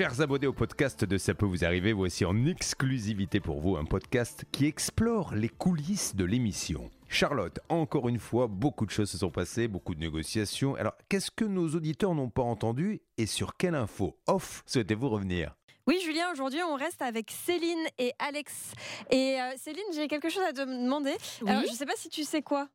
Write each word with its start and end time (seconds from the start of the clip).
Chers 0.00 0.22
abonnés 0.22 0.46
au 0.46 0.54
podcast 0.54 1.04
de 1.04 1.18
Ça 1.18 1.34
peut 1.34 1.44
vous 1.44 1.62
arriver, 1.62 1.92
voici 1.92 2.24
en 2.24 2.46
exclusivité 2.46 3.38
pour 3.38 3.60
vous 3.60 3.76
un 3.76 3.84
podcast 3.84 4.46
qui 4.50 4.64
explore 4.64 5.34
les 5.34 5.50
coulisses 5.50 6.16
de 6.16 6.24
l'émission. 6.24 6.88
Charlotte, 7.06 7.60
encore 7.68 8.08
une 8.08 8.18
fois, 8.18 8.46
beaucoup 8.46 8.86
de 8.86 8.90
choses 8.90 9.10
se 9.10 9.18
sont 9.18 9.30
passées, 9.30 9.68
beaucoup 9.68 9.94
de 9.94 10.00
négociations. 10.00 10.74
Alors, 10.76 10.94
qu'est-ce 11.10 11.30
que 11.30 11.44
nos 11.44 11.68
auditeurs 11.74 12.14
n'ont 12.14 12.30
pas 12.30 12.40
entendu 12.40 13.02
et 13.18 13.26
sur 13.26 13.58
quelle 13.58 13.74
info 13.74 14.16
off 14.26 14.62
souhaitez-vous 14.64 15.10
revenir? 15.10 15.54
Oui, 15.86 16.00
Julien, 16.02 16.32
aujourd'hui, 16.32 16.62
on 16.62 16.76
reste 16.76 17.02
avec 17.02 17.30
Céline 17.30 17.86
et 17.98 18.14
Alex. 18.18 18.72
Et 19.10 19.38
euh, 19.38 19.52
Céline, 19.58 19.84
j'ai 19.92 20.08
quelque 20.08 20.30
chose 20.30 20.44
à 20.48 20.54
te 20.54 20.62
demander. 20.62 21.14
Alors, 21.46 21.60
je 21.66 21.72
ne 21.72 21.76
sais 21.76 21.84
pas 21.84 21.96
si 21.96 22.08
tu 22.08 22.24
sais 22.24 22.40
quoi. 22.40 22.70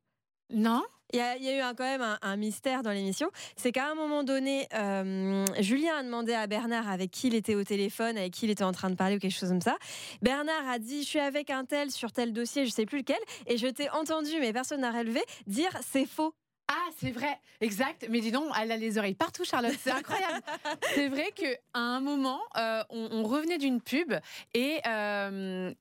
Non 0.53 0.83
il 1.13 1.19
y, 1.19 1.21
a, 1.49 1.71
eu 1.71 1.75
quand 1.75 1.83
même 1.83 2.17
un, 2.21 2.35
mystère 2.35 2.83
dans 2.83 2.91
l'émission. 2.91 3.29
C'est 3.55 3.71
qu'à 3.71 3.89
un 3.89 3.95
moment 3.95 4.23
donné, 4.23 4.67
euh, 4.73 5.45
Julien 5.59 5.97
a 5.97 6.03
demandé 6.03 6.33
à 6.33 6.45
Bernard 6.47 6.89
avec 6.89 7.11
qui 7.11 7.27
il 7.27 7.35
était 7.35 7.55
au 7.55 7.63
téléphone, 7.63 8.17
avec 8.17 8.33
qui 8.33 8.45
il 8.45 8.51
était 8.51 8.63
en 8.63 8.71
train 8.71 8.89
de 8.89 8.95
parler 8.95 9.15
ou 9.15 9.19
quelque 9.19 9.37
chose 9.37 9.49
comme 9.49 9.61
ça. 9.61 9.77
Bernard 10.21 10.67
a 10.67 10.79
dit 10.79 11.03
Je 11.03 11.07
suis 11.07 11.19
avec 11.19 11.51
un 11.51 11.63
tel 11.63 11.91
sur 11.91 12.11
tel 12.11 12.33
dossier, 12.33 12.65
je 12.65 12.71
sais 12.71 12.85
plus 12.85 12.99
lequel. 12.99 13.19
Et 13.47 13.57
je 13.57 13.67
t'ai 13.67 13.89
entendu, 13.91 14.31
mais 14.39 14.51
personne 14.51 14.81
n'a 14.81 14.91
relevé, 14.91 15.21
dire 15.47 15.69
C'est 15.87 16.05
faux. 16.05 16.33
Ah, 16.67 16.89
c'est 16.97 17.11
vrai, 17.11 17.39
exact. 17.61 18.07
Mais 18.09 18.19
dis 18.19 18.31
donc, 18.31 18.47
elle 18.59 18.71
a 18.71 18.77
les 18.77 18.97
oreilles 18.97 19.13
partout, 19.13 19.45
Charlotte. 19.45 19.75
C'est 19.79 19.91
incroyable. 19.91 20.41
c'est 20.95 21.07
vrai 21.07 21.31
qu'à 21.35 21.55
un 21.75 22.01
moment, 22.01 22.41
euh, 22.57 22.83
on, 22.89 23.23
revenait 23.23 23.59
d'une 23.59 23.79
pub 23.79 24.13
et 24.53 24.79
euh, 24.87 25.71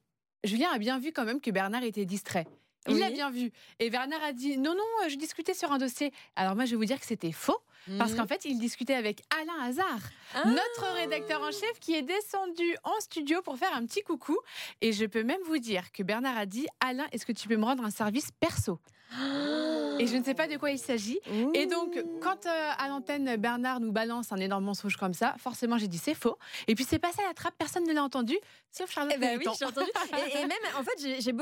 Julien 0.45 0.70
a 0.73 0.78
bien 0.78 0.98
vu 0.98 1.12
quand 1.12 1.25
même 1.25 1.41
que 1.41 1.51
Bernard 1.51 1.83
était 1.83 2.05
distrait. 2.05 2.47
Il 2.88 2.98
l'a 2.98 3.11
bien 3.11 3.30
vu. 3.30 3.51
Et 3.79 3.91
Bernard 3.91 4.23
a 4.23 4.33
dit 4.33 4.59
non, 4.59 4.74
non, 4.74 5.09
je 5.09 5.16
discutais 5.16 5.55
sur 5.55 5.73
un 5.73 5.79
dossier. 5.79 6.12
Alors 6.37 6.55
moi, 6.55 6.65
je 6.65 6.73
vais 6.73 6.77
vous 6.77 6.84
dire 6.84 7.01
que 7.01 7.06
c'était 7.06 7.33
faux. 7.33 7.61
Parce 7.98 8.12
mhm. 8.12 8.16
qu'en 8.16 8.27
fait, 8.27 8.47
il 8.47 8.59
discutait 8.59 8.95
avec 8.95 9.23
Alain 9.42 9.69
Hazard, 9.69 10.01
ah. 10.34 10.45
notre 10.47 10.95
rédacteur 10.95 11.42
en 11.42 11.51
chef, 11.51 11.78
qui 11.80 11.95
est 11.95 12.02
descendu 12.02 12.77
en 12.83 12.98
studio 13.01 13.42
pour 13.42 13.59
faire 13.59 13.75
un 13.75 13.84
petit 13.84 14.03
coucou. 14.03 14.39
Et 14.81 14.92
je 14.92 15.05
peux 15.05 15.22
même 15.22 15.41
vous 15.44 15.59
dire 15.59 15.92
que 15.92 16.03
Bernard 16.03 16.39
a 16.39 16.47
dit 16.47 16.67
Alain, 16.81 17.06
est-ce 17.12 17.27
que 17.27 17.33
tu 17.33 17.47
peux 17.47 17.56
me 17.56 17.64
rendre 17.64 17.84
un 17.84 17.91
service 17.91 18.31
perso? 18.41 18.78
Et 19.98 20.06
je 20.06 20.17
ne 20.17 20.25
sais 20.25 20.34
pas 20.34 20.48
de 20.48 20.56
quoi 20.56 20.70
il 20.70 20.78
s'agit. 20.78 21.19
Et 21.55 21.67
donc, 21.67 22.03
quand 22.20 22.47
euh, 22.47 22.70
à 22.78 22.89
l'antenne, 22.89 23.37
Bernard 23.37 23.81
nous 23.81 23.92
balance 23.92 24.33
un 24.33 24.37
énorme 24.37 24.64
mensonge 24.64 24.97
comme 24.97 25.14
ça, 25.14 25.34
forcément, 25.39 25.78
j'ai 25.78 25.89
dit 25.89 25.98
c'est 25.98 26.14
faux. 26.14 26.37
Et 26.67 26.75
puis, 26.75 26.84
c'est 26.89 26.98
passé 26.98 27.23
à 27.23 27.28
la 27.28 27.34
trappe, 27.34 27.55
personne 27.59 27.84
ne 27.84 27.92
l'a 27.92 28.03
entendu, 28.03 28.37
sauf 28.70 28.91
Charlotte. 28.91 29.15
Eh 29.17 29.20
ben 29.20 29.39
oui, 29.39 29.47
j'ai 29.59 29.65
entendu. 29.65 29.91
et, 30.34 30.47
même, 30.47 30.59
en 30.78 30.83
fait, 30.83 31.20
j'ai 31.20 31.33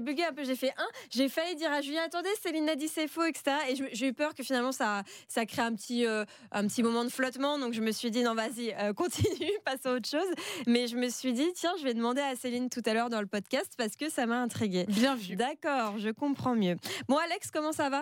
bugué, 0.00 0.24
un 0.24 0.32
peu. 0.32 0.44
J'ai 0.44 0.56
fait 0.56 0.72
un, 0.76 0.86
j'ai 1.10 1.28
failli 1.28 1.54
dire 1.56 1.70
à 1.72 1.80
Julien 1.80 2.02
attendez, 2.04 2.30
Céline 2.42 2.68
a 2.68 2.76
dit 2.76 2.88
c'est 2.88 3.08
faux, 3.08 3.24
etc. 3.24 3.56
Et 3.68 3.74
j'ai 3.92 4.08
eu 4.08 4.14
peur 4.14 4.34
que 4.34 4.42
finalement, 4.42 4.72
ça, 4.72 5.02
ça 5.28 5.44
crée 5.46 5.62
un 5.62 5.74
petit, 5.74 6.06
euh, 6.06 6.24
un 6.52 6.66
petit 6.66 6.82
moment 6.82 7.04
de 7.04 7.10
flottement. 7.10 7.58
Donc, 7.58 7.74
je 7.74 7.80
me 7.80 7.92
suis 7.92 8.10
dit 8.10 8.22
non, 8.22 8.34
vas-y, 8.34 8.74
euh, 8.80 8.92
continue, 8.94 9.50
passe 9.64 9.84
à 9.84 9.92
autre 9.92 10.08
chose. 10.08 10.28
Mais 10.66 10.86
je 10.86 10.96
me 10.96 11.08
suis 11.08 11.32
dit 11.32 11.50
tiens, 11.54 11.74
je 11.78 11.84
vais 11.84 11.94
demander 11.94 12.22
à 12.22 12.34
Céline 12.36 12.70
tout 12.70 12.82
à 12.86 12.94
l'heure 12.94 13.10
dans 13.10 13.20
le 13.20 13.26
podcast 13.26 13.72
parce 13.76 13.96
que 13.96 14.08
ça 14.10 14.26
m'a 14.26 14.40
intriguée. 14.40 14.86
Bien 14.88 15.14
vu. 15.14 15.36
D'accord, 15.36 15.98
je 15.98 16.10
comprends 16.10 16.54
mieux. 16.54 16.76
Bon, 17.08 17.16
Alex, 17.16 17.50
comment 17.50 17.72
ça 17.72 17.90
va 17.90 17.97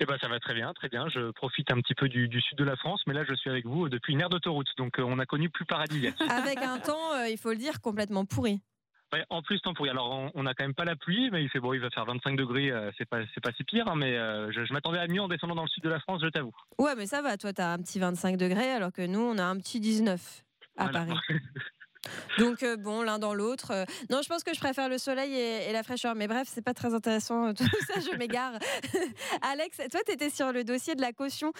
eh 0.00 0.06
ben, 0.06 0.16
ça 0.20 0.28
va 0.28 0.38
très 0.38 0.54
bien, 0.54 0.72
très 0.74 0.88
bien. 0.88 1.08
Je 1.08 1.30
profite 1.32 1.70
un 1.72 1.80
petit 1.80 1.94
peu 1.94 2.08
du, 2.08 2.40
sud 2.40 2.58
de 2.58 2.64
la 2.64 2.76
France, 2.76 3.02
mais 3.06 3.14
là, 3.14 3.24
je 3.28 3.34
suis 3.34 3.50
avec 3.50 3.66
vous 3.66 3.88
depuis 3.88 4.12
une 4.12 4.20
aire 4.20 4.28
d'autoroute. 4.28 4.68
Donc, 4.76 4.98
euh, 4.98 5.02
on 5.02 5.18
a 5.18 5.26
connu 5.26 5.50
plus 5.50 5.64
paradisiaque. 5.64 6.14
Avec 6.30 6.58
un 6.58 6.78
temps, 6.78 7.14
euh, 7.14 7.28
il 7.28 7.38
faut 7.38 7.50
le 7.50 7.56
dire, 7.56 7.80
complètement 7.80 8.24
pourri. 8.24 8.60
Ouais, 9.12 9.24
en 9.30 9.42
plus, 9.42 9.60
temps 9.60 9.74
pourri. 9.74 9.90
Alors, 9.90 10.30
on 10.34 10.42
n'a 10.42 10.54
quand 10.54 10.64
même 10.64 10.74
pas 10.74 10.84
la 10.84 10.94
pluie, 10.94 11.30
mais 11.30 11.42
il 11.42 11.48
fait 11.48 11.60
bon, 11.60 11.72
il 11.72 11.80
va 11.80 11.90
faire 11.90 12.04
25 12.04 12.36
degrés. 12.36 12.70
Euh, 12.70 12.90
c'est 12.98 13.08
pas, 13.08 13.22
si 13.56 13.64
pire, 13.64 13.88
hein, 13.88 13.96
mais 13.96 14.14
je, 14.52 14.72
m'attendais 14.72 14.98
à 14.98 15.08
mieux 15.08 15.22
en 15.22 15.28
descendant 15.28 15.54
dans 15.54 15.62
le 15.62 15.68
sud 15.68 15.82
de 15.82 15.88
la 15.88 16.00
France, 16.00 16.20
je 16.22 16.28
t'avoue. 16.28 16.54
Ouais, 16.78 16.94
mais 16.94 17.06
ça 17.06 17.22
va. 17.22 17.36
Toi, 17.36 17.52
tu 17.52 17.62
as 17.62 17.72
un 17.72 17.78
petit 17.78 17.98
25 17.98 18.36
degrés, 18.36 18.70
alors 18.70 18.92
que 18.92 19.06
nous, 19.06 19.20
on 19.20 19.38
a 19.38 19.44
un 19.44 19.56
petit 19.56 19.80
19 19.80 20.44
à 20.76 20.88
Paris. 20.88 21.12
Donc 22.38 22.62
euh, 22.62 22.76
bon, 22.76 23.02
l'un 23.02 23.18
dans 23.18 23.34
l'autre. 23.34 23.72
Euh, 23.72 23.84
non, 24.10 24.22
je 24.22 24.28
pense 24.28 24.44
que 24.44 24.54
je 24.54 24.60
préfère 24.60 24.88
le 24.88 24.98
soleil 24.98 25.34
et, 25.34 25.72
la 25.72 25.82
fraîcheur. 25.82 26.14
Mais 26.14 26.26
bref, 26.26 26.48
c'est 26.52 26.62
pas 26.62 26.74
très 26.74 26.94
intéressant 26.94 27.48
euh, 27.48 27.52
tout 27.56 27.64
ça, 27.86 28.00
je 28.00 28.16
m'égare. 28.16 28.52
Alex, 29.42 29.78
toi, 29.90 30.00
tu 30.06 30.12
étais 30.12 30.30
sur 30.30 30.52
le 30.52 30.64
dossier 30.64 30.94
de 30.94 31.00
la 31.00 31.12
caution, 31.12 31.52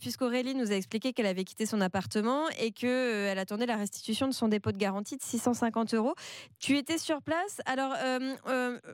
puisqu'Aurélie 0.00 0.54
nous 0.54 0.72
a 0.72 0.74
expliqué 0.74 1.12
qu'elle 1.12 1.26
avait 1.26 1.44
quitté 1.44 1.66
son 1.66 1.80
appartement 1.80 2.48
et 2.58 2.70
qu'elle 2.70 2.88
elle 2.88 3.38
attendait 3.38 3.66
la 3.66 3.76
restitution 3.76 4.28
de 4.28 4.32
son 4.32 4.48
dépôt 4.48 4.72
de 4.72 4.78
garantie 4.78 5.16
de 5.16 5.22
650 5.22 5.94
euros. 5.94 6.14
Tu 6.58 6.76
étais 6.76 6.98
sur 6.98 7.22
place. 7.22 7.60
Alors, 7.66 7.94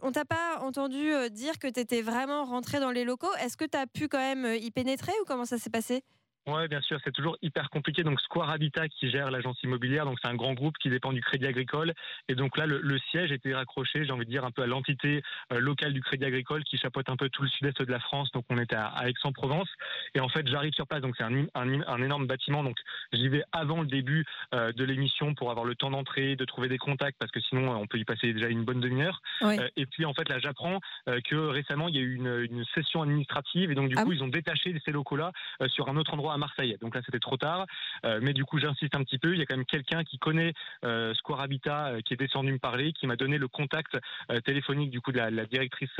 on 0.03 0.13
t'a 0.13 0.25
pas 0.25 0.61
entendu 0.61 1.13
dire 1.31 1.59
que 1.59 1.69
tu 1.69 1.81
étais 1.81 2.03
vraiment 2.03 2.45
rentré 2.45 2.81
dans 2.81 2.91
les 2.91 3.05
locaux. 3.05 3.33
Est-ce 3.41 3.57
que 3.57 3.65
tu 3.65 3.77
as 3.77 3.87
pu 3.87 4.09
quand 4.09 4.19
même 4.19 4.57
y 4.61 4.71
pénétrer 4.71 5.13
ou 5.23 5.25
comment 5.27 5.45
ça 5.45 5.59
s'est 5.59 5.71
passé? 5.71 6.03
Oui, 6.47 6.69
bien 6.69 6.83
sûr, 6.83 6.99
c'est 7.03 7.13
toujours 7.13 7.39
hyper 7.41 7.71
compliqué. 7.71 8.03
Donc 8.03 8.21
Square 8.21 8.51
Habitat 8.51 8.89
qui 8.89 9.11
gère 9.11 9.31
l'agence 9.31 9.57
immobilière, 9.63 10.05
donc 10.05 10.19
c'est 10.23 10.29
un 10.29 10.35
grand 10.35 10.53
groupe 10.53 10.77
qui 10.77 10.91
dépend 10.91 11.11
du 11.13 11.23
Crédit 11.23 11.47
Agricole. 11.47 11.95
Et 12.29 12.35
donc 12.35 12.59
là, 12.59 12.67
le, 12.67 12.99
siège 13.11 13.33
était 13.33 13.55
raccroché, 13.55 14.05
j'ai 14.05 14.13
envie 14.13 14.27
de 14.27 14.31
dire, 14.31 14.45
un 14.45 14.51
peu 14.51 14.63
à 14.63 14.67
l'entité 14.67 15.23
euh, 15.53 15.59
locale 15.59 15.95
du 15.95 16.03
Crédit 16.03 16.27
Agricole 16.27 16.63
qui 16.65 16.77
chapeaute 16.77 17.09
un 17.09 17.17
peu 17.17 17.31
tout 17.31 17.43
le 17.43 17.49
sud-est 17.49 17.81
de 17.81 17.91
la 17.91 17.99
France. 17.99 18.31
Donc 18.33 18.45
on 18.51 18.59
était 18.59 18.77
à, 18.77 18.93
Aix-en-Provence. 19.09 19.69
Et 20.15 20.21
en 20.21 20.29
fait, 20.29 20.47
j'arrive 20.47 20.75
sur 20.75 20.87
place, 20.87 21.01
donc 21.01 21.15
c'est 21.17 21.25
un, 21.25 21.47
un, 21.55 22.03
énorme 22.03 22.27
bâtiment. 22.27 22.63
Donc 22.63 22.77
j'y 23.15 23.29
vais 23.29 23.43
avant 23.53 23.81
le 23.81 23.87
début 23.87 24.27
euh, 24.55 24.71
de 24.73 24.85
l'émission 24.85 25.35
pour 25.35 25.51
avoir 25.51 25.65
le 25.65 25.75
temps 25.75 25.91
d'entrer, 25.91 26.37
de 26.37 26.45
trouver 26.45 26.69
des 26.69 26.79
contacts, 26.79 27.19
parce 27.19 27.33
que 27.33 27.41
sinon 27.41 27.75
on 27.75 27.87
peut 27.87 27.99
y 27.99 28.05
passer 28.05 28.35
déjà 28.35 28.49
une 28.49 28.65
bonne 28.65 28.81
demi-heure. 28.81 29.23
Euh, 29.43 29.69
et 29.77 29.87
puis 29.87 30.05
en 30.05 30.13
fait, 30.13 30.29
là, 30.29 30.39
j'apprends 30.39 30.81
que 31.07 31.37
récemment 31.37 31.89
il 31.89 31.95
y 31.95 31.99
a 31.99 32.03
eu 32.03 32.15
une, 32.15 32.65
session 32.75 33.03
administrative 33.03 33.71
et 33.71 33.75
donc 33.75 33.89
du 33.89 33.95
ah 33.97 34.05
coup 34.05 34.13
ils 34.13 34.23
ont 34.23 34.29
détaché 34.29 34.75
ces 34.85 34.91
locaux-là 34.91 35.33
sur 35.69 35.89
un 35.89 35.97
autre 35.97 36.15
endroit 36.15 36.34
à 36.35 36.39
Marseille. 36.39 36.77
Donc 36.81 36.95
là, 36.95 37.01
c'était 37.05 37.19
trop 37.19 37.37
tard. 37.37 37.67
Euh, 38.05 38.21
mais 38.23 38.33
du 38.33 38.45
coup, 38.45 38.59
j'insiste 38.59 38.95
un 38.95 39.03
petit 39.05 39.19
peu. 39.19 39.33
Il 39.33 39.39
y 39.39 39.43
a 39.43 39.47
quand 39.47 39.57
même 39.57 39.65
quelqu'un 39.65 40.05
qui 40.05 40.19
connaît 40.19 40.53
euh, 40.85 41.15
Square 41.15 41.41
Habitat, 41.41 41.87
euh, 41.87 42.01
qui 42.01 42.15
est 42.15 42.17
descendu 42.17 42.53
me 42.53 42.59
parler, 42.59 42.93
qui 42.93 43.07
m'a 43.07 43.17
donné 43.17 43.39
le 43.39 43.49
contact 43.49 43.97
téléphonique 44.45 44.91
du 44.91 45.01
coup 45.01 45.13
de 45.13 45.19
la, 45.19 45.47
directrice 45.47 45.91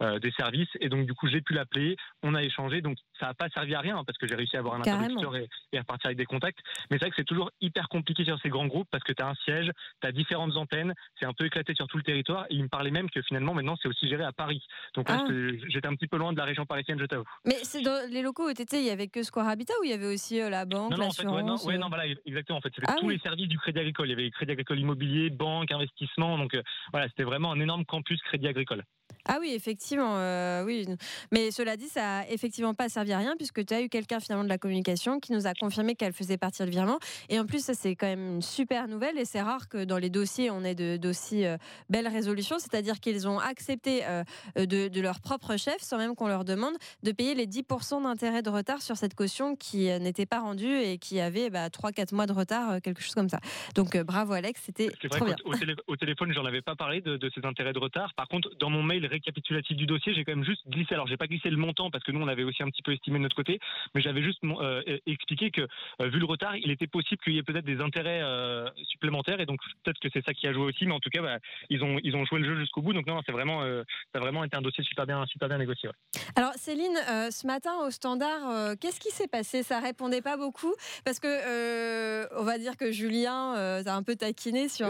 des 0.00 0.30
services. 0.32 0.68
Et 0.80 0.88
donc 0.88 1.06
du 1.06 1.14
coup, 1.14 1.28
j'ai 1.28 1.40
pu 1.40 1.52
l'appeler. 1.52 1.96
On 2.22 2.34
a 2.34 2.42
échangé. 2.42 2.80
Donc 2.80 2.96
ça 3.20 3.26
n'a 3.26 3.34
pas 3.34 3.48
servi 3.50 3.74
à 3.74 3.80
rien 3.80 3.98
hein, 3.98 4.04
parce 4.04 4.18
que 4.18 4.26
j'ai 4.26 4.34
réussi 4.34 4.56
à 4.56 4.60
avoir 4.60 4.74
un 4.74 4.80
interlocuteur 4.80 5.36
et, 5.36 5.48
et, 5.72 5.78
à 5.78 5.84
partir 5.84 6.06
avec 6.06 6.18
des 6.18 6.24
contacts. 6.24 6.58
Mais 6.90 6.96
c'est 6.96 7.04
vrai 7.04 7.10
que 7.10 7.16
c'est 7.16 7.24
toujours 7.24 7.50
hyper 7.60 7.88
compliqué 7.88 8.24
sur 8.24 8.38
ces 8.40 8.48
grands 8.48 8.66
groupes 8.66 8.88
parce 8.90 9.04
que 9.04 9.12
tu 9.12 9.22
as 9.22 9.28
un 9.28 9.34
siège, 9.44 9.70
tu 10.00 10.08
as 10.08 10.12
différentes 10.12 10.56
antennes, 10.56 10.94
c'est 11.18 11.26
un 11.26 11.32
peu 11.32 11.44
éclaté 11.44 11.74
sur 11.74 11.86
tout 11.86 11.96
le 11.96 12.02
territoire. 12.02 12.46
Et 12.50 12.54
il 12.54 12.62
me 12.62 12.68
parlait 12.68 12.90
même 12.90 13.10
que 13.10 13.20
finalement, 13.22 13.54
maintenant, 13.54 13.76
c'est 13.80 13.88
aussi 13.88 14.08
géré 14.08 14.24
à 14.24 14.32
Paris. 14.32 14.64
Donc 14.94 15.06
ah. 15.08 15.24
j'étais 15.68 15.88
un 15.88 15.94
petit 15.94 16.06
peu 16.06 16.16
loin 16.16 16.32
de 16.32 16.38
la 16.38 16.44
région 16.44 16.64
parisienne, 16.66 16.98
je 16.98 17.06
t'avoue. 17.06 17.24
Mais 17.44 17.58
c'est 17.62 17.82
dans 17.82 18.08
les 18.10 18.22
locaux 18.22 18.48
où 18.48 18.54
tu 18.54 18.62
étais, 18.62 18.80
il 18.80 18.86
y 18.86 18.90
avait 18.90 19.08
que 19.08 19.22
Square 19.22 19.48
Habitat 19.48 19.74
ou 19.82 19.84
il 19.84 19.90
y 19.90 19.94
avait 19.94 20.06
aussi 20.06 20.40
euh, 20.40 20.48
la 20.48 20.64
banque, 20.64 20.96
l'assurance 20.96 21.66
non, 21.66 21.78
non, 21.78 21.88
voilà, 21.88 22.04
exactement. 22.24 22.58
En 22.58 22.60
fait, 22.60 22.70
c'était 22.74 22.86
ah 22.88 22.96
tous 22.98 23.08
les 23.08 23.18
services 23.18 23.48
du 23.48 23.58
Crédit 23.58 23.80
Agricole. 23.80 24.06
Il 24.06 24.10
y 24.10 24.12
avait 24.14 24.30
Crédit 24.30 24.52
Agricole 24.52 24.78
Immobilier, 24.78 25.30
banque, 25.30 25.72
investissement. 25.72 26.38
Donc 26.38 26.54
euh, 26.54 26.62
voilà, 26.92 27.08
c'était 27.08 27.24
vraiment 27.24 27.52
un 27.52 27.60
énorme 27.60 27.84
campus 27.84 28.20
Crédit 28.22 28.48
Agricole. 28.48 28.84
Ah 29.28 29.38
oui, 29.40 29.52
effectivement, 29.54 30.16
euh, 30.16 30.64
oui. 30.64 30.84
Mais 31.30 31.52
cela 31.52 31.76
dit, 31.76 31.88
ça 31.88 32.18
a 32.18 32.28
effectivement 32.28 32.74
pas 32.74 32.88
servi 32.88 33.12
à 33.12 33.18
rien 33.18 33.34
puisque 33.36 33.64
tu 33.64 33.72
as 33.72 33.80
eu 33.80 33.88
quelqu'un 33.88 34.18
finalement 34.18 34.42
de 34.42 34.48
la 34.48 34.58
communication 34.58 35.20
qui 35.20 35.32
nous 35.32 35.46
a 35.46 35.54
confirmé 35.54 35.94
qu'elle 35.94 36.12
faisait 36.12 36.38
partie 36.38 36.64
du 36.64 36.70
virement. 36.70 36.98
Et 37.28 37.38
en 37.38 37.46
plus, 37.46 37.64
ça 37.64 37.74
c'est 37.74 37.94
quand 37.94 38.06
même 38.06 38.36
une 38.36 38.42
super 38.42 38.88
nouvelle 38.88 39.18
et 39.18 39.24
c'est 39.24 39.40
rare 39.40 39.68
que 39.68 39.84
dans 39.84 39.98
les 39.98 40.10
dossiers 40.10 40.50
on 40.50 40.64
ait 40.64 40.74
d'aussi 40.98 41.44
euh, 41.44 41.56
belles 41.88 42.08
résolutions, 42.08 42.58
c'est-à-dire 42.58 42.98
qu'ils 42.98 43.28
ont 43.28 43.38
accepté 43.38 44.02
euh, 44.06 44.24
de, 44.56 45.00
leur 45.00 45.20
propre 45.20 45.56
chef, 45.56 45.80
sans 45.80 45.98
même 45.98 46.16
qu'on 46.16 46.28
leur 46.28 46.44
demande, 46.44 46.74
de 47.02 47.12
payer 47.12 47.34
les 47.34 47.46
10% 47.46 48.02
d'intérêt 48.02 48.42
de 48.42 48.50
retard 48.50 48.82
sur 48.82 48.96
cette 48.96 49.14
caution 49.14 49.54
qui 49.54 49.84
n'était 50.00 50.26
pas 50.26 50.40
rendue 50.40 50.74
et 50.74 50.98
qui 50.98 51.20
avait 51.20 51.50
bah, 51.50 51.68
3-4 51.68 52.14
mois 52.14 52.26
de 52.26 52.32
retard, 52.32 52.80
quelque 52.82 53.02
chose 53.02 53.14
comme 53.14 53.28
ça. 53.28 53.40
Donc 53.74 53.96
bravo 53.96 54.32
Alex, 54.32 54.62
c'était 54.64 54.88
trop 55.10 55.24
bien. 55.24 55.36
Au, 55.44 55.52
au 55.86 55.96
téléphone, 55.96 56.32
j'en 56.32 56.44
avais 56.44 56.62
pas 56.62 56.74
parlé 56.74 57.00
de, 57.00 57.16
de 57.16 57.30
ces 57.34 57.44
intérêts 57.44 57.72
de 57.72 57.78
retard. 57.78 58.14
Par 58.14 58.28
contre, 58.28 58.50
dans 58.58 58.70
mon 58.70 58.82
mail 58.82 59.06
récapitulatif 59.12 59.76
du 59.76 59.86
dossier, 59.86 60.14
j'ai 60.14 60.24
quand 60.24 60.34
même 60.34 60.44
juste 60.44 60.62
glissé. 60.68 60.94
Alors, 60.94 61.06
j'ai 61.06 61.16
pas 61.16 61.26
glissé 61.26 61.50
le 61.50 61.56
montant 61.56 61.90
parce 61.90 62.02
que 62.04 62.12
nous, 62.12 62.20
on 62.20 62.28
avait 62.28 62.44
aussi 62.44 62.62
un 62.62 62.70
petit 62.70 62.82
peu 62.82 62.92
estimé 62.92 63.18
de 63.18 63.22
notre 63.22 63.36
côté, 63.36 63.60
mais 63.94 64.00
j'avais 64.00 64.22
juste 64.22 64.40
euh, 64.44 64.82
expliqué 65.06 65.50
que, 65.50 65.62
euh, 66.00 66.08
vu 66.08 66.18
le 66.18 66.24
retard, 66.24 66.56
il 66.56 66.70
était 66.70 66.86
possible 66.86 67.22
qu'il 67.22 67.34
y 67.34 67.38
ait 67.38 67.42
peut-être 67.42 67.64
des 67.64 67.80
intérêts 67.80 68.22
euh, 68.22 68.68
supplémentaires, 68.84 69.40
et 69.40 69.46
donc 69.46 69.60
peut-être 69.84 70.00
que 70.00 70.08
c'est 70.12 70.24
ça 70.24 70.32
qui 70.32 70.46
a 70.46 70.52
joué 70.52 70.64
aussi. 70.64 70.86
Mais 70.86 70.94
en 70.94 71.00
tout 71.00 71.10
cas, 71.10 71.22
bah, 71.22 71.38
ils 71.70 71.84
ont 71.84 71.98
ils 72.02 72.16
ont 72.16 72.24
joué 72.24 72.40
le 72.40 72.46
jeu 72.46 72.58
jusqu'au 72.60 72.82
bout. 72.82 72.92
Donc 72.92 73.06
non, 73.06 73.20
c'est 73.26 73.32
vraiment 73.32 73.62
ça 73.62 74.18
a 74.18 74.18
vraiment 74.18 74.44
été 74.44 74.56
un 74.56 74.62
dossier 74.62 74.82
super 74.84 75.06
bien 75.06 75.24
super 75.26 75.48
bien 75.48 75.58
négocié. 75.58 75.88
Alors, 76.36 76.52
Céline, 76.56 76.96
ce 77.30 77.46
matin 77.46 77.72
au 77.86 77.90
Standard, 77.90 78.76
qu'est-ce 78.80 79.00
qui 79.00 79.10
s'est 79.10 79.28
passé? 79.28 79.62
Ça 79.62 79.80
répondait 79.80 80.22
pas 80.22 80.36
beaucoup 80.36 80.74
parce 81.04 81.20
que 81.20 82.34
on 82.40 82.44
va 82.44 82.58
dire 82.58 82.76
que 82.76 82.90
Julien 82.90 83.54
t'a 83.84 83.94
un 83.94 84.02
peu 84.02 84.16
taquiné 84.16 84.68
sur 84.68 84.88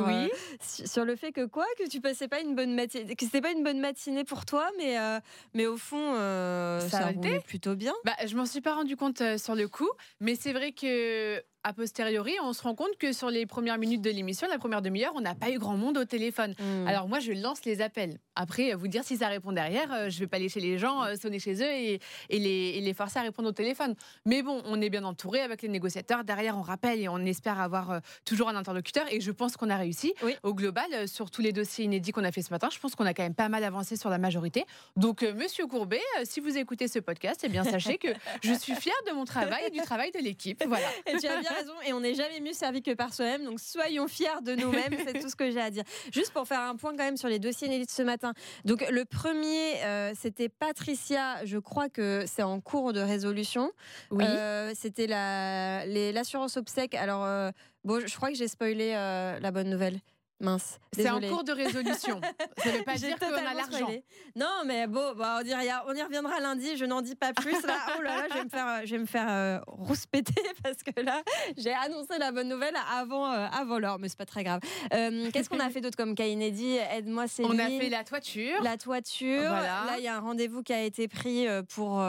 sur 0.61 1.05
le 1.05 1.17
fait 1.17 1.33
que 1.33 1.47
quoi? 1.47 1.67
Que 1.79 1.89
tu 1.89 2.01
passais 2.01 2.29
pas 2.29 2.41
une 2.41 2.55
bonne 2.55 2.75
matinée, 2.75 3.15
que 3.15 3.25
c'était 3.25 3.41
pas 3.41 3.53
une 3.53 3.65
bonne 3.65 3.81
matinée? 3.81 4.12
Pour 4.25 4.45
toi, 4.45 4.71
mais, 4.79 4.99
euh, 4.99 5.19
mais 5.55 5.67
au 5.67 5.77
fond, 5.77 6.15
euh, 6.15 6.81
ça, 6.81 6.99
ça 7.01 7.07
roulait 7.09 7.41
plutôt 7.41 7.75
bien. 7.75 7.95
Bah, 8.05 8.13
je 8.25 8.37
m'en 8.37 8.47
suis 8.47 8.61
pas 8.61 8.75
rendu 8.75 8.97
compte 8.97 9.21
euh, 9.21 9.39
sur 9.39 9.55
le 9.55 9.69
coup, 9.69 9.91
mais 10.21 10.37
c'est 10.37 10.53
vrai 10.53 10.73
que 10.73 11.43
a 11.65 11.73
posteriori, 11.73 12.35
on 12.43 12.53
se 12.53 12.63
rend 12.63 12.75
compte 12.75 12.97
que 12.99 13.13
sur 13.13 13.31
les 13.31 13.47
premières 13.47 13.79
minutes 13.79 14.03
de 14.03 14.11
l'émission, 14.11 14.47
la 14.49 14.59
première 14.59 14.83
demi-heure, 14.83 15.13
on 15.15 15.21
n'a 15.21 15.35
pas 15.35 15.51
eu 15.51 15.59
grand 15.59 15.77
monde 15.77 15.99
au 15.99 16.05
téléphone. 16.05 16.55
Hmm. 16.59 16.87
Alors 16.87 17.09
moi, 17.09 17.21
je 17.21 17.33
lance 17.33 17.65
les 17.65 17.81
appels. 17.81 18.19
Après, 18.35 18.75
vous 18.75 18.89
dire 18.89 19.05
si 19.05 19.17
ça 19.17 19.29
répond 19.29 19.53
derrière, 19.53 19.93
euh, 19.93 20.11
je 20.11 20.19
vais 20.19 20.27
pas 20.27 20.37
aller 20.37 20.49
chez 20.49 20.61
les 20.61 20.79
gens, 20.79 21.03
euh, 21.05 21.15
sonner 21.17 21.39
chez 21.39 21.55
eux 21.55 21.71
et, 21.71 22.01
et 22.31 22.39
les, 22.39 22.73
et 22.77 22.81
les 22.81 22.95
forcer 22.95 23.19
à 23.19 23.23
répondre 23.23 23.49
au 23.49 23.53
téléphone. 23.53 23.95
Mais 24.27 24.43
bon, 24.43 24.63
on 24.65 24.81
est 24.81 24.91
bien 24.91 25.05
entouré 25.05 25.41
avec 25.41 25.63
les 25.63 25.69
négociateurs. 25.69 26.25
Derrière, 26.25 26.57
on 26.57 26.63
rappelle 26.63 27.01
et 27.01 27.09
on 27.09 27.19
espère 27.19 27.61
avoir 27.61 27.91
euh, 27.91 28.01
toujours 28.25 28.49
un 28.49 28.57
interlocuteur. 28.57 29.05
Et 29.11 29.21
je 29.21 29.31
pense 29.31 29.57
qu'on 29.57 29.71
a 29.71 29.77
réussi. 29.77 30.15
Oui. 30.23 30.35
Au 30.43 30.55
global, 30.55 31.09
sur 31.09 31.31
tous 31.31 31.43
les 31.43 31.53
dossiers 31.53 31.85
inédits 31.85 32.13
qu'on 32.13 32.25
a 32.25 32.33
fait 32.33 32.43
ce 32.43 32.51
matin, 32.51 32.69
je 32.73 32.79
pense 32.79 32.95
qu'on 32.95 33.07
a 33.07 33.15
quand 33.15 33.23
même 33.23 33.35
pas 33.35 33.49
mal 33.49 33.65
avancé 33.65 33.97
sur 33.97 34.11
la 34.11 34.19
majorité. 34.19 34.65
Donc, 34.97 35.23
euh, 35.23 35.33
Monsieur 35.35 35.67
Courbet, 35.67 36.01
euh, 36.19 36.23
si 36.25 36.41
vous 36.41 36.57
écoutez 36.57 36.89
ce 36.89 36.99
podcast, 36.99 37.41
eh 37.45 37.49
bien 37.49 37.65
sachez 37.65 37.99
que 37.99 38.09
je 38.43 38.53
suis 38.53 38.75
fière 38.75 38.95
de 39.09 39.13
mon 39.13 39.25
travail 39.25 39.65
et 39.67 39.71
du 39.71 39.81
travail 39.81 40.11
de 40.13 40.19
l'équipe. 40.19 40.63
Voilà. 40.67 40.87
Et 41.07 41.17
tu 41.17 41.27
as 41.27 41.41
bien 41.41 41.52
raison, 41.59 41.73
et 41.87 41.93
on 41.93 42.01
n'est 42.01 42.15
jamais 42.15 42.41
mieux 42.41 42.53
servi 42.53 42.83
que 42.83 42.93
par 42.95 43.13
soi-même, 43.15 43.45
donc 43.45 43.61
soyons 43.61 44.09
fiers 44.09 44.41
de 44.43 44.55
nous-mêmes, 44.55 44.95
c'est 45.07 45.21
tout 45.21 45.29
ce 45.29 45.37
que 45.37 45.51
j'ai 45.51 45.61
à 45.61 45.71
dire. 45.71 45.85
Juste 46.13 46.33
pour 46.33 46.47
faire 46.47 46.61
un 46.61 46.77
point 46.77 46.93
quand 46.93 47.05
même 47.05 47.17
sur 47.17 47.29
les 47.29 47.39
dossiers 47.39 47.69
inédits 47.69 47.93
ce 47.93 48.03
matin. 48.03 48.33
Donc 48.65 48.85
le 48.91 49.05
premier, 49.05 49.83
euh, 49.85 50.13
c'était 50.19 50.49
Patricia, 50.49 51.45
je 51.45 51.59
crois 51.59 51.89
que 51.89 52.25
c'est 52.27 52.43
en 52.43 52.61
cours 52.61 52.93
de 52.93 53.01
résolution. 53.01 53.71
Oui. 54.11 54.25
Euh, 54.27 54.73
c'était 54.75 55.07
la- 55.07 55.85
l'assurance 55.87 56.57
obsèque. 56.57 56.95
Alors, 56.95 57.25
euh, 57.25 57.51
bon, 57.85 58.05
je 58.07 58.15
crois 58.17 58.31
que 58.31 58.37
j'ai 58.37 58.49
spoilé 58.49 58.93
euh, 58.95 59.39
la 59.41 59.51
bonne 59.51 59.71
nouvelle. 59.71 60.01
Mince. 60.43 60.81
C'est 60.93 61.09
en 61.09 61.21
cours 61.21 61.45
de 61.45 61.53
résolution. 61.53 62.21
Ça 62.59 62.73
ne 62.73 62.79
veut 62.79 62.83
pas 62.85 62.95
dire 62.97 63.17
qu'on 63.19 63.33
a 63.33 63.55
l'argent. 63.55 63.89
Non, 64.35 64.63
mais 64.67 64.87
bon, 64.89 65.15
bah, 65.17 65.39
on, 65.41 65.45
y, 65.47 65.51
re- 65.53 65.83
on 65.87 65.95
y 65.95 66.03
reviendra 66.03 66.41
lundi. 66.41 66.77
Je 66.77 66.85
n'en 66.85 67.01
dis 67.01 67.15
pas 67.15 67.33
plus. 67.33 67.53
Là, 67.63 67.77
oh 67.97 68.03
là 68.03 68.17
là, 68.17 68.25
je 68.29 68.35
vais 68.35 68.45
me 68.45 68.49
faire, 68.51 68.81
je 68.85 68.91
vais 68.91 68.99
me 68.99 69.07
faire 69.07 69.27
euh, 69.31 69.59
rouspéter 69.69 70.35
parce 70.65 70.83
que 70.83 71.01
là, 71.01 71.23
j'ai 71.57 71.73
annoncé 71.73 72.19
la 72.19 72.33
bonne 72.33 72.49
nouvelle 72.49 72.75
avant, 72.93 73.33
euh, 73.33 73.47
avant 73.53 73.79
l'heure, 73.79 73.99
mais 74.01 74.09
c'est 74.09 74.19
pas 74.19 74.27
très 74.27 74.43
grave. 74.43 74.61
Euh, 74.93 75.31
Qu'est-ce 75.33 75.49
qu'on 75.49 75.61
a 75.61 75.71
fait 75.71 75.81
d'autre 75.81 75.97
comme 75.97 76.15
cas 76.17 76.27
inédit? 76.27 76.77
Aide-moi, 76.91 77.29
c'est 77.29 77.45
On 77.47 77.59
a 77.59 77.69
fait 77.69 77.89
la 77.89 78.03
toiture. 78.05 78.61
la 78.63 78.77
toiture. 78.77 79.43
Voilà. 79.43 79.85
Là, 79.87 79.95
il 79.99 80.05
y 80.05 80.09
a 80.09 80.17
un 80.17 80.21
rendez-vous 80.21 80.63
qui 80.65 80.73
a 80.73 80.83
été 80.83 81.07
pris 81.09 81.47
euh, 81.47 81.63
pour. 81.63 82.03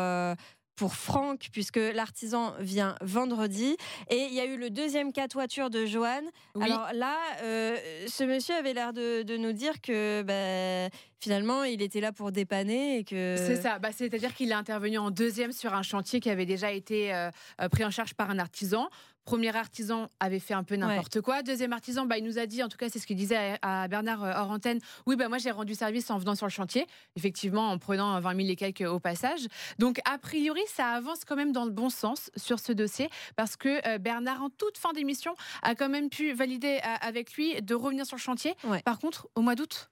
Pour 0.76 0.96
Franck, 0.96 1.50
puisque 1.52 1.78
l'artisan 1.78 2.54
vient 2.60 2.96
vendredi. 3.02 3.78
Et 4.10 4.28
il 4.30 4.34
y 4.34 4.40
a 4.40 4.46
eu 4.46 4.58
le 4.58 4.70
deuxième 4.70 5.14
cas 5.14 5.28
toiture 5.28 5.70
de 5.70 5.86
Joanne. 5.86 6.26
Oui. 6.56 6.64
Alors 6.66 6.88
là, 6.94 7.18
euh, 7.44 7.78
ce 8.08 8.24
monsieur 8.24 8.56
avait 8.56 8.74
l'air 8.74 8.94
de, 8.94 9.24
de 9.24 9.38
nous 9.38 9.54
dire 9.54 9.82
que 9.82 10.24
bah, 10.24 10.90
finalement, 11.20 11.64
il 11.64 11.82
était 11.82 12.02
là 12.02 12.12
pour 12.12 12.32
dépanner 12.32 12.98
et 12.98 13.04
que. 13.04 13.36
C'est 13.38 13.62
ça, 13.62 13.80
bah, 13.80 13.90
c'est-à-dire 13.92 14.34
qu'il 14.34 14.52
est 14.52 14.56
intervenu 14.56 14.98
en 14.98 15.12
deuxième 15.12 15.52
sur 15.52 15.74
un 15.74 15.84
chantier 15.84 16.20
qui 16.20 16.30
avait 16.30 16.46
déjà 16.46 16.72
été 16.72 17.14
euh, 17.14 17.30
euh, 17.62 17.70
pris 17.70 17.86
en 17.86 17.92
charge 17.92 18.14
par 18.14 18.30
un 18.30 18.40
artisan. 18.40 18.90
Premier 19.26 19.56
artisan 19.56 20.10
avait 20.20 20.40
fait 20.40 20.54
un 20.54 20.64
peu 20.64 20.76
n'importe 20.76 21.22
quoi. 21.22 21.44
Deuxième 21.44 21.74
artisan, 21.74 22.06
bah, 22.06 22.18
il 22.18 22.24
nous 22.24 22.40
a 22.40 22.46
dit, 22.46 22.62
en 22.62 22.70
tout 22.70 22.78
cas 22.78 22.90
c'est 22.90 23.00
ce 23.00 23.08
qu'il 23.08 23.16
disait 23.16 23.58
à, 23.62 23.84
à 23.84 23.88
Bernard 23.88 24.24
euh, 24.24 24.34
hors 24.36 24.52
antenne, 24.52 24.80
oui, 25.06 25.16
bah, 25.16 25.30
moi 25.30 25.38
j'ai 25.38 25.52
rendu 25.52 25.76
service 25.76 26.10
en 26.10 26.18
venant 26.18 26.36
sur 26.36 26.46
le 26.46 26.52
chantier, 26.52 26.86
effectivement 27.16 27.70
en 27.70 27.78
prenant 27.78 28.20
20 28.20 28.36
000 28.36 28.50
et 28.50 28.56
quelques 28.56 28.82
au 28.82 29.00
passage. 29.00 29.48
Donc 29.80 30.00
a 30.06 30.18
priori, 30.18 30.62
ça 30.68 30.88
avance 30.88 31.26
quand 31.26 31.36
même 31.36 31.52
dans 31.52 31.66
le 31.66 31.72
bon 31.72 31.90
sens 31.90 32.32
sur 32.36 32.60
ce 32.60 32.74
dossier, 32.74 33.10
parce 33.36 33.56
que 33.56 33.88
euh, 33.88 33.98
Bernard, 33.98 34.44
en 34.44 34.50
toute 34.50 34.78
fin 34.78 34.92
d'émission, 34.94 35.36
a 35.62 35.76
quand 35.76 35.90
même 35.90 36.10
pu 36.10 36.34
valider 36.34 36.80
euh, 36.84 36.96
avec 37.02 37.34
lui 37.34 37.62
de 37.62 37.76
revenir 37.76 38.06
sur 38.06 38.18
le 38.18 38.22
chantier. 38.22 38.54
Ouais. 38.66 38.82
Par 38.82 39.00
contre, 39.00 39.28
au 39.36 39.42
mois 39.42 39.56
d'août, 39.56 39.90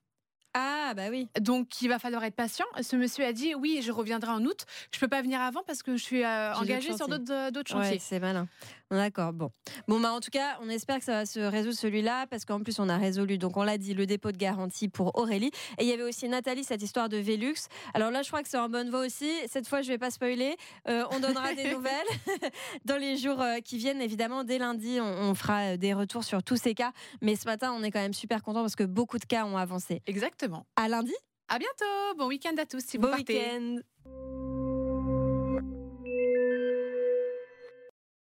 Ah, 0.54 0.94
bah 0.96 1.04
oui. 1.10 1.28
donc, 1.40 1.82
il 1.82 1.88
va 1.88 2.00
falloir 2.00 2.24
être 2.24 2.36
patient. 2.36 2.66
Ce 2.82 2.96
monsieur 2.96 3.26
a 3.26 3.34
dit 3.34 3.56
oui, 3.56 3.82
je 3.84 3.92
reviendrai 3.92 4.32
en 4.32 4.44
août. 4.46 4.66
Je 4.94 5.00
peux 5.00 5.08
pas 5.08 5.22
venir 5.22 5.40
avant 5.42 5.62
parce 5.66 5.84
que 5.84 5.96
je 5.96 6.04
suis 6.04 6.24
euh, 6.24 6.54
engagée 6.56 6.96
sur 6.96 7.08
d'autres 7.08 7.32
euh, 7.32 7.50
Ouais, 7.52 7.64
chantiers. 7.66 8.00
c'est 8.00 8.20
malin. 8.20 8.48
D'accord, 8.90 9.32
bon. 9.32 9.52
Bon, 9.88 10.02
bah, 10.02 10.12
en 10.12 10.20
tout 10.20 10.32
cas, 10.32 10.58
on 10.62 10.68
espère 10.68 10.98
que 11.00 11.06
ça 11.06 11.14
va 11.14 11.26
se 11.26 11.40
résoudre 11.40 11.78
celui-là, 11.78 12.28
parce 12.28 12.44
qu'en 12.44 12.60
plus, 12.60 12.78
on 12.80 12.90
a 12.90 12.98
résolu, 12.98 13.38
donc 13.38 13.56
on 13.56 13.64
l'a 13.64 13.78
dit, 13.78 13.94
le 13.94 14.06
dépôt 14.06 14.34
de 14.34 14.38
garantie 14.38 14.90
pour 14.90 15.18
Aurélie. 15.18 15.52
Et 15.78 15.84
il 15.84 15.88
y 15.88 15.94
avait 15.94 16.04
aussi 16.04 16.28
Nathalie, 16.28 16.66
cette 16.66 16.82
histoire 16.82 17.08
de 17.08 17.16
Velux. 17.16 17.54
Alors 17.94 18.12
là, 18.12 18.22
je 18.22 18.28
crois 18.28 18.44
que 18.44 18.50
c'est 18.50 18.58
en 18.58 18.68
bonne 18.68 18.90
voie 18.90 19.06
aussi. 19.06 19.32
Cette 19.48 19.66
fois, 19.66 19.82
je 19.82 19.88
vais 19.88 19.98
pas 19.98 20.12
spoiler. 20.12 20.58
Euh, 20.90 21.06
on 21.12 21.22
donnera 21.22 21.54
des 21.54 21.72
nouvelles 21.74 21.92
dans 22.86 22.98
les 22.98 23.16
jours 23.16 23.42
qui 23.64 23.78
viennent. 23.78 24.02
Évidemment, 24.02 24.44
dès 24.44 24.58
lundi, 24.58 25.00
on, 25.00 25.06
on 25.06 25.36
fera 25.36 25.78
des 25.78 25.94
retours 25.94 26.26
sur 26.26 26.44
tous 26.44 26.58
ces 26.58 26.74
cas. 26.74 26.92
Mais 27.22 27.38
ce 27.38 27.46
matin, 27.46 27.74
on 27.74 27.84
est 27.84 27.92
quand 27.92 28.02
même 28.02 28.14
super 28.14 28.44
content 28.44 28.60
parce 28.60 28.76
que 28.76 28.84
beaucoup 28.84 29.20
de 29.20 29.26
cas 29.26 29.46
ont 29.46 29.56
avancé. 29.56 30.02
Exactement. 30.42 30.66
À 30.76 30.88
lundi, 30.88 31.14
À 31.50 31.60
bientôt. 31.60 32.18
Bon 32.18 32.26
week-end 32.28 32.56
à 32.58 32.66
tous 32.66 32.84
si 32.84 32.98
vous 32.98 33.04
bon 33.04 33.10
partez. 33.12 33.34
week-end. 33.38 33.78